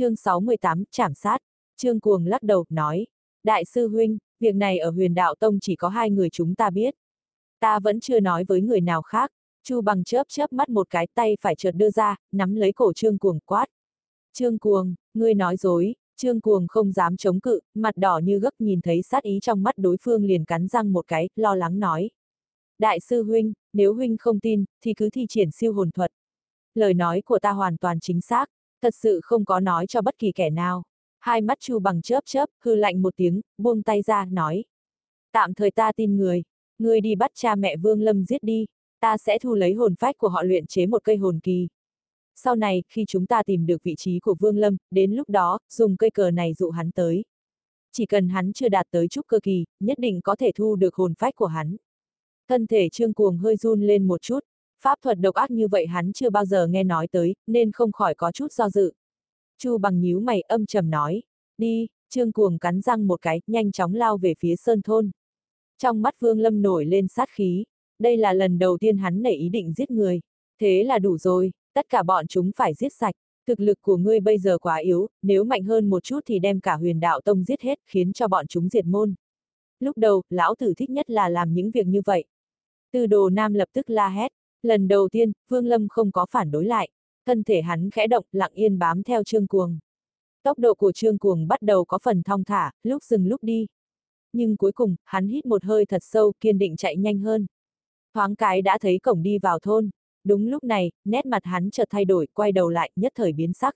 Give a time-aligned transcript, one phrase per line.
[0.00, 1.38] Chương 68, Trảm sát.
[1.76, 3.06] Trương Cuồng lắc đầu, nói.
[3.44, 6.70] Đại sư huynh, việc này ở huyền đạo tông chỉ có hai người chúng ta
[6.70, 6.94] biết.
[7.58, 9.30] Ta vẫn chưa nói với người nào khác.
[9.64, 12.92] Chu bằng chớp chớp mắt một cái tay phải chợt đưa ra, nắm lấy cổ
[12.92, 13.66] Trương Cuồng quát.
[14.32, 18.54] Trương Cuồng, ngươi nói dối, Trương Cuồng không dám chống cự, mặt đỏ như gấc
[18.58, 21.78] nhìn thấy sát ý trong mắt đối phương liền cắn răng một cái, lo lắng
[21.78, 22.10] nói.
[22.78, 26.12] Đại sư huynh, nếu huynh không tin, thì cứ thi triển siêu hồn thuật.
[26.74, 28.50] Lời nói của ta hoàn toàn chính xác,
[28.82, 30.82] thật sự không có nói cho bất kỳ kẻ nào.
[31.18, 34.64] Hai mắt Chu bằng chớp chớp, hư lạnh một tiếng, buông tay ra, nói.
[35.32, 36.42] Tạm thời ta tin người,
[36.78, 38.66] ngươi đi bắt cha mẹ Vương Lâm giết đi,
[39.00, 41.68] ta sẽ thu lấy hồn phách của họ luyện chế một cây hồn kỳ.
[42.36, 45.58] Sau này, khi chúng ta tìm được vị trí của Vương Lâm, đến lúc đó,
[45.68, 47.24] dùng cây cờ này dụ hắn tới.
[47.92, 50.94] Chỉ cần hắn chưa đạt tới trúc cơ kỳ, nhất định có thể thu được
[50.94, 51.76] hồn phách của hắn.
[52.48, 54.40] Thân thể trương cuồng hơi run lên một chút,
[54.82, 57.92] pháp thuật độc ác như vậy hắn chưa bao giờ nghe nói tới, nên không
[57.92, 58.92] khỏi có chút do dự.
[59.58, 61.22] Chu bằng nhíu mày âm trầm nói,
[61.58, 65.10] đi, trương cuồng cắn răng một cái, nhanh chóng lao về phía sơn thôn.
[65.78, 67.64] Trong mắt Vương Lâm nổi lên sát khí,
[67.98, 70.20] đây là lần đầu tiên hắn nảy ý định giết người.
[70.60, 73.14] Thế là đủ rồi, tất cả bọn chúng phải giết sạch.
[73.46, 76.60] Thực lực của ngươi bây giờ quá yếu, nếu mạnh hơn một chút thì đem
[76.60, 79.14] cả huyền đạo tông giết hết, khiến cho bọn chúng diệt môn.
[79.80, 82.24] Lúc đầu, lão tử thích nhất là làm những việc như vậy.
[82.92, 84.32] Từ đồ nam lập tức la hét.
[84.62, 86.90] Lần đầu tiên, Vương Lâm không có phản đối lại.
[87.26, 89.78] Thân thể hắn khẽ động, lặng yên bám theo Trương Cuồng.
[90.42, 93.66] Tốc độ của Trương Cuồng bắt đầu có phần thong thả, lúc dừng lúc đi.
[94.32, 97.46] Nhưng cuối cùng, hắn hít một hơi thật sâu, kiên định chạy nhanh hơn.
[98.14, 99.90] Thoáng cái đã thấy cổng đi vào thôn.
[100.24, 103.52] Đúng lúc này, nét mặt hắn chợt thay đổi, quay đầu lại, nhất thời biến
[103.52, 103.74] sắc.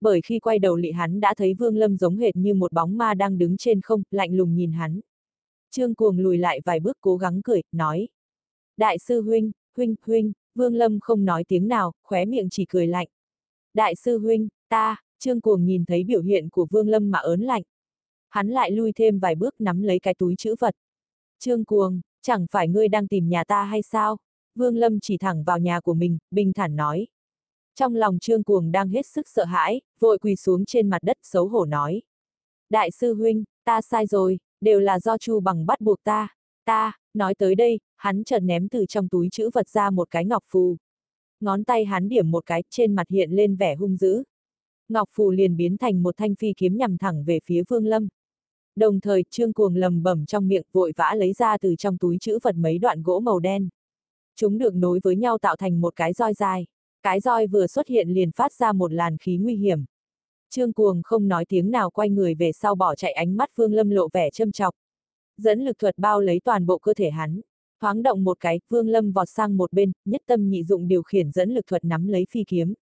[0.00, 2.96] Bởi khi quay đầu lị hắn đã thấy Vương Lâm giống hệt như một bóng
[2.96, 5.00] ma đang đứng trên không, lạnh lùng nhìn hắn.
[5.70, 8.08] Trương Cuồng lùi lại vài bước cố gắng cười, nói.
[8.76, 12.86] Đại sư huynh, huynh, huynh, Vương Lâm không nói tiếng nào, khóe miệng chỉ cười
[12.86, 13.08] lạnh.
[13.74, 17.40] Đại sư huynh, ta, Trương Cuồng nhìn thấy biểu hiện của Vương Lâm mà ớn
[17.40, 17.62] lạnh.
[18.28, 20.74] Hắn lại lui thêm vài bước nắm lấy cái túi chữ vật.
[21.38, 24.16] Trương Cuồng, chẳng phải ngươi đang tìm nhà ta hay sao?
[24.54, 27.06] Vương Lâm chỉ thẳng vào nhà của mình, bình thản nói.
[27.74, 31.16] Trong lòng Trương Cuồng đang hết sức sợ hãi, vội quỳ xuống trên mặt đất
[31.22, 32.02] xấu hổ nói.
[32.70, 36.28] Đại sư huynh, ta sai rồi, đều là do Chu bằng bắt buộc ta.
[36.64, 40.24] Ta, nói tới đây, hắn chợt ném từ trong túi chữ vật ra một cái
[40.24, 40.76] ngọc phù.
[41.40, 44.22] Ngón tay hắn điểm một cái, trên mặt hiện lên vẻ hung dữ.
[44.88, 48.08] Ngọc phù liền biến thành một thanh phi kiếm nhằm thẳng về phía Vương Lâm.
[48.76, 52.18] Đồng thời, Trương Cuồng lầm bẩm trong miệng vội vã lấy ra từ trong túi
[52.20, 53.68] chữ vật mấy đoạn gỗ màu đen.
[54.36, 56.66] Chúng được nối với nhau tạo thành một cái roi dài.
[57.02, 59.84] Cái roi vừa xuất hiện liền phát ra một làn khí nguy hiểm.
[60.50, 63.72] Trương Cuồng không nói tiếng nào quay người về sau bỏ chạy ánh mắt Vương
[63.72, 64.74] Lâm lộ vẻ châm chọc.
[65.42, 67.40] Dẫn lực thuật bao lấy toàn bộ cơ thể hắn.
[67.80, 71.02] Thoáng động một cái, Vương Lâm vọt sang một bên, nhất tâm nhị dụng điều
[71.02, 72.74] khiển dẫn lực thuật nắm lấy phi kiếm.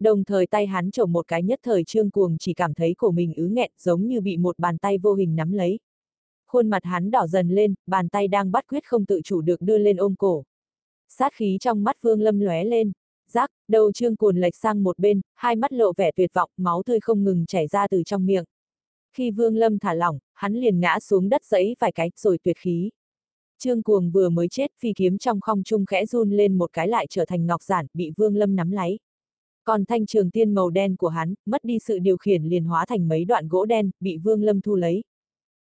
[0.00, 3.10] Đồng thời tay hắn trổ một cái nhất thời trương cuồng chỉ cảm thấy cổ
[3.10, 5.78] mình ứ nghẹn giống như bị một bàn tay vô hình nắm lấy.
[6.46, 9.60] Khuôn mặt hắn đỏ dần lên, bàn tay đang bắt quyết không tự chủ được
[9.60, 10.44] đưa lên ôm cổ.
[11.08, 12.92] Sát khí trong mắt Vương Lâm lóe lên.
[13.28, 16.82] Giác, đầu trương cuồn lệch sang một bên, hai mắt lộ vẻ tuyệt vọng, máu
[16.82, 18.44] tươi không ngừng chảy ra từ trong miệng.
[19.12, 22.56] Khi Vương Lâm thả lỏng, hắn liền ngã xuống đất dẫy vài cái, rồi tuyệt
[22.58, 22.90] khí.
[23.58, 26.88] Trương Cuồng vừa mới chết, phi kiếm trong không trung khẽ run lên một cái
[26.88, 28.98] lại trở thành ngọc giản, bị Vương Lâm nắm lấy.
[29.64, 32.86] Còn thanh trường tiên màu đen của hắn, mất đi sự điều khiển liền hóa
[32.86, 35.02] thành mấy đoạn gỗ đen, bị Vương Lâm thu lấy.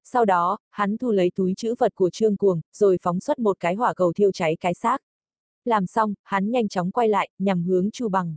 [0.04, 3.60] Sau đó, hắn thu lấy túi chữ vật của Trương Cuồng, rồi phóng xuất một
[3.60, 4.98] cái hỏa cầu thiêu cháy cái xác.
[5.64, 8.36] Làm xong, hắn nhanh chóng quay lại, nhằm hướng Chu Bằng.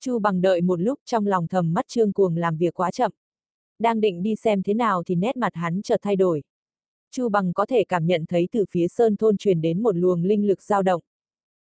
[0.00, 3.12] Chu Bằng đợi một lúc trong lòng thầm mắt Trương Cuồng làm việc quá chậm.
[3.82, 6.42] Đang định đi xem thế nào thì nét mặt hắn chợt thay đổi.
[7.10, 10.22] Chu Bằng có thể cảm nhận thấy từ phía sơn thôn truyền đến một luồng
[10.22, 11.02] linh lực dao động.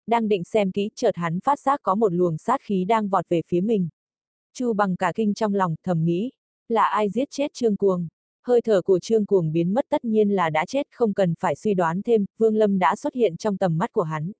[0.07, 3.29] Đang định xem kỹ, chợt hắn phát giác có một luồng sát khí đang vọt
[3.29, 3.89] về phía mình.
[4.55, 6.31] Chu Bằng cả kinh trong lòng, thầm nghĩ,
[6.69, 8.09] là ai giết chết Trương Cuồng?
[8.47, 11.57] Hơi thở của Trương Cuồng biến mất tất nhiên là đã chết, không cần phải
[11.57, 14.33] suy đoán thêm, Vương Lâm đã xuất hiện trong tầm mắt của hắn.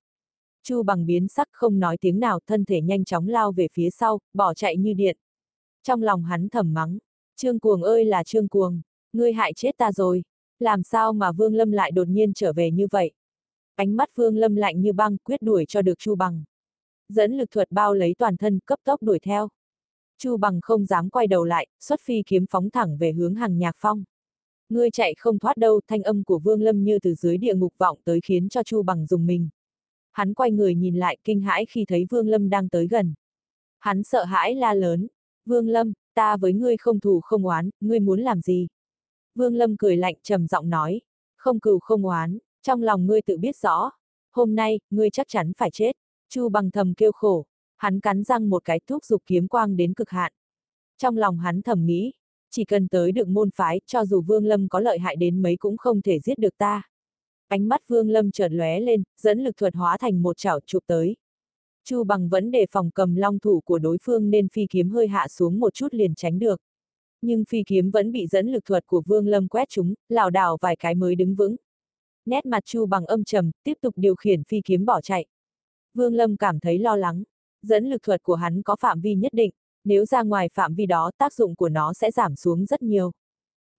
[0.63, 3.89] Chu Bằng biến sắc không nói tiếng nào, thân thể nhanh chóng lao về phía
[3.89, 5.17] sau, bỏ chạy như điện.
[5.83, 6.97] Trong lòng hắn thầm mắng,
[7.41, 8.81] Trương Cuồng ơi là Trương Cuồng,
[9.13, 10.23] ngươi hại chết ta rồi
[10.59, 13.11] làm sao mà Vương Lâm lại đột nhiên trở về như vậy?
[13.75, 16.43] Ánh mắt Vương Lâm lạnh như băng, quyết đuổi cho được Chu Bằng.
[17.09, 19.49] Dẫn lực thuật bao lấy toàn thân, cấp tốc đuổi theo.
[20.17, 23.57] Chu Bằng không dám quay đầu lại, xuất phi kiếm phóng thẳng về hướng hàng
[23.57, 24.03] nhạc phong.
[24.69, 27.73] Ngươi chạy không thoát đâu, thanh âm của Vương Lâm như từ dưới địa ngục
[27.77, 29.49] vọng tới khiến cho Chu Bằng dùng mình.
[30.11, 33.13] Hắn quay người nhìn lại kinh hãi khi thấy Vương Lâm đang tới gần.
[33.79, 35.07] Hắn sợ hãi la lớn.
[35.45, 38.67] Vương Lâm, ta với ngươi không thù không oán, ngươi muốn làm gì?
[39.35, 41.01] Vương Lâm cười lạnh trầm giọng nói,
[41.37, 43.91] không cừu không oán, trong lòng ngươi tự biết rõ,
[44.31, 45.91] hôm nay, ngươi chắc chắn phải chết.
[46.29, 47.45] Chu bằng thầm kêu khổ,
[47.77, 50.31] hắn cắn răng một cái thúc dục kiếm quang đến cực hạn.
[50.97, 52.13] Trong lòng hắn thầm nghĩ,
[52.49, 55.57] chỉ cần tới được môn phái, cho dù Vương Lâm có lợi hại đến mấy
[55.57, 56.81] cũng không thể giết được ta.
[57.47, 60.83] Ánh mắt Vương Lâm chợt lóe lên, dẫn lực thuật hóa thành một chảo chụp
[60.87, 61.15] tới.
[61.85, 65.07] Chu bằng vẫn đề phòng cầm long thủ của đối phương nên phi kiếm hơi
[65.07, 66.61] hạ xuống một chút liền tránh được.
[67.21, 70.57] Nhưng phi kiếm vẫn bị dẫn lực thuật của Vương Lâm quét chúng, lảo đảo
[70.61, 71.55] vài cái mới đứng vững.
[72.25, 75.25] Nét mặt Chu bằng âm trầm, tiếp tục điều khiển phi kiếm bỏ chạy.
[75.93, 77.23] Vương Lâm cảm thấy lo lắng.
[77.61, 79.51] Dẫn lực thuật của hắn có phạm vi nhất định,
[79.83, 83.11] nếu ra ngoài phạm vi đó tác dụng của nó sẽ giảm xuống rất nhiều.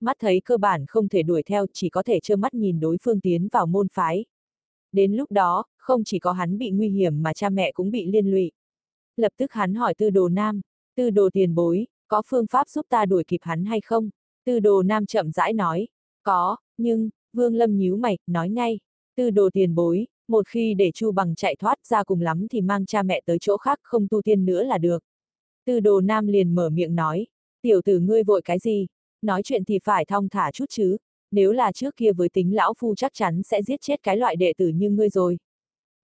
[0.00, 2.96] Mắt thấy cơ bản không thể đuổi theo chỉ có thể trơ mắt nhìn đối
[3.02, 4.24] phương tiến vào môn phái.
[4.92, 8.06] Đến lúc đó, không chỉ có hắn bị nguy hiểm mà cha mẹ cũng bị
[8.06, 8.52] liên lụy.
[9.16, 10.60] Lập tức hắn hỏi tư đồ nam,
[10.96, 14.10] tư đồ tiền bối, có phương pháp giúp ta đuổi kịp hắn hay không?
[14.44, 15.88] Tư đồ nam chậm rãi nói,
[16.22, 18.78] có, nhưng, vương lâm nhíu mày, nói ngay,
[19.16, 22.60] tư đồ tiền bối, một khi để chu bằng chạy thoát ra cùng lắm thì
[22.60, 25.04] mang cha mẹ tới chỗ khác không tu tiên nữa là được.
[25.66, 27.26] Tư đồ nam liền mở miệng nói,
[27.62, 28.86] tiểu tử ngươi vội cái gì,
[29.22, 30.96] nói chuyện thì phải thong thả chút chứ,
[31.32, 34.36] nếu là trước kia với tính lão phu chắc chắn sẽ giết chết cái loại
[34.36, 35.38] đệ tử như ngươi rồi.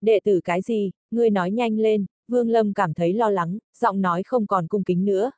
[0.01, 4.01] Đệ tử cái gì, ngươi nói nhanh lên, Vương Lâm cảm thấy lo lắng, giọng
[4.01, 5.31] nói không còn cung kính nữa.